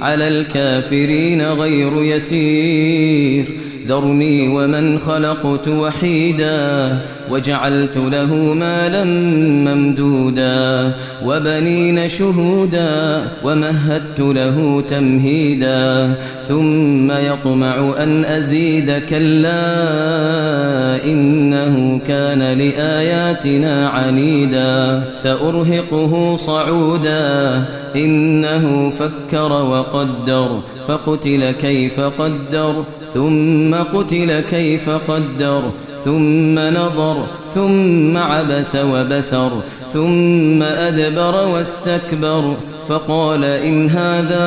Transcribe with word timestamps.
على 0.00 0.28
الكافرين 0.28 1.42
غير 1.42 2.02
يسير. 2.02 3.46
ذرني 3.86 4.48
ومن 4.48 4.98
خلقت 4.98 5.68
وحيدا 5.68 6.98
وجعلت 7.30 7.96
له 7.96 8.34
مالا 8.34 9.04
ممدودا 9.66 10.94
وبنين 11.24 12.08
شهودا 12.08 13.22
ومهدت 13.44 14.20
له 14.20 14.80
تمهيدا. 14.80 16.14
ثم 16.48 17.10
يطمع 17.10 17.94
أن 17.98 18.24
أزيد 18.24 19.02
كلا 19.10 19.62
إنه 21.04 21.45
كان 21.98 22.42
لآياتنا 22.58 23.88
عنيدا 23.88 25.04
سأرهقه 25.12 26.36
صعودا. 26.36 27.64
إنه 27.96 28.90
فكر 28.90 29.52
وقدر 29.52 30.60
فقتل 30.88 31.50
كيف 31.50 32.00
قدر 32.00 32.84
ثم 33.14 33.74
قتل 33.74 34.40
كيف 34.40 34.90
قدر 34.90 35.62
ثم 36.04 36.58
نظر 36.58 37.26
ثم 37.54 38.16
عبس 38.16 38.76
وبسر 38.76 39.50
ثم 39.92 40.62
أدبر 40.62 41.46
واستكبر 41.46 42.56
فقال 42.88 43.44
إن 43.44 43.90
هذا 43.90 44.46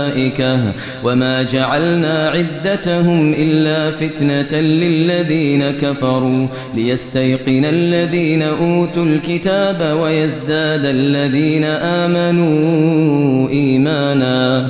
وما 1.03 1.43
جعلنا 1.43 2.29
عدتهم 2.29 3.33
إلا 3.37 3.91
فتنة 3.91 4.61
للذين 4.61 5.71
كفروا 5.71 6.47
ليستيقن 6.75 7.65
الذين 7.65 8.41
أوتوا 8.41 9.05
الكتاب 9.05 9.97
ويزداد 10.01 10.85
الذين 10.85 11.63
آمنوا 11.63 13.49
إيمانا 13.49 14.69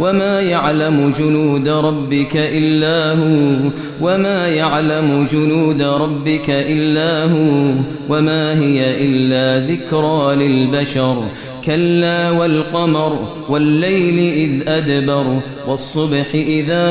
وما 0.00 0.40
يعلم 0.40 1.12
جنود 1.18 1.68
ربك 1.68 2.36
إلا 2.36 3.12
هو 3.12 3.70
وما 4.00 4.48
يعلم 4.48 5.26
جنود 5.32 5.82
ربك 5.82 6.50
إلا 6.50 7.24
هو 7.24 7.74
وما 8.08 8.58
هي 8.58 9.06
إلا 9.06 9.66
ذكرى 9.66 10.34
للبشر 10.34 11.22
كلا 11.64 12.30
والقمر 12.30 13.28
والليل 13.48 14.18
إذ 14.18 14.68
أدبر 14.68 15.40
والصبح 15.68 16.34
إذا 16.34 16.88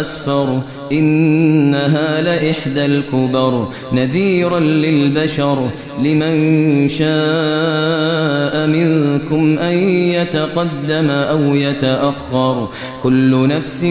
أسفر 0.00 0.60
إنها 0.92 2.20
لإحدى 2.20 2.86
الكبر 2.86 3.68
نذيرا 3.92 4.60
للبشر. 4.60 5.68
لمن 6.04 6.88
شاء 6.88 8.66
منكم 8.66 9.58
أن 9.58 9.78
يتقدم 9.88 11.10
أو 11.10 11.54
يتأخر. 11.54 12.68
كل 13.02 13.48
نفس 13.48 13.84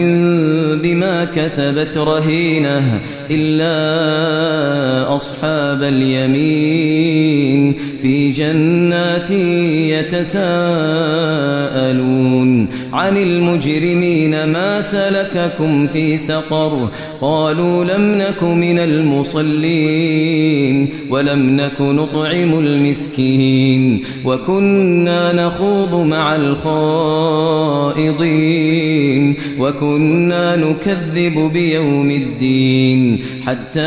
بما 0.82 1.24
كسبت 1.24 1.98
رهينة 1.98 3.00
إلا 3.30 5.16
أصحاب 5.16 5.82
اليمين. 5.82 7.74
في 8.02 8.30
جنات 8.30 9.30
يتساءلون 9.90 10.46
عن 12.92 13.16
المجرمين 13.16 14.44
ما 14.44 14.75
سلككم 14.80 15.86
في 15.86 16.16
سقر 16.16 16.88
قالوا 17.20 17.84
لم 17.84 18.18
نك 18.18 18.42
من 18.42 18.78
المصلين 18.78 20.26
ولم 21.10 21.56
نك 21.56 21.80
نطعم 21.80 22.58
المسكين 22.58 24.02
وكنا 24.24 25.32
نخوض 25.32 25.94
مع 25.94 26.36
الخائضين 26.36 27.76
وكنا 29.58 30.56
نكذب 30.56 31.50
بيوم 31.52 32.10
الدين 32.10 33.18
حتى 33.46 33.80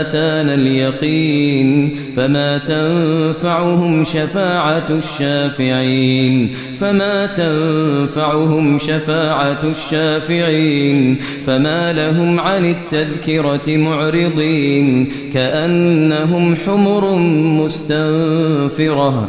أتانا 0.00 0.54
اليقين 0.54 1.96
فما 2.16 2.58
تنفعهم 2.58 4.04
شفاعة 4.04 4.90
الشافعين 4.90 6.54
فما 6.80 7.26
تنفعهم 7.26 8.78
شفاعة 8.78 9.01
الشافعين 9.64 11.18
فما 11.46 11.92
لهم 11.92 12.40
عن 12.40 12.64
التذكرة 12.64 13.76
معرضين 13.76 15.08
كأنهم 15.34 16.56
حمر 16.56 17.16
مستنفرة 17.62 19.28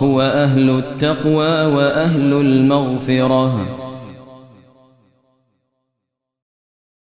هو 0.00 0.20
أهل 0.20 0.70
التقوى 0.70 1.64
وأهل 1.64 2.32
المغفرة. 2.32 3.79